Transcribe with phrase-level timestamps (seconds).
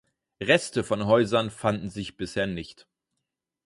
[0.41, 2.87] Reste von Häusern fanden sich bisher nicht.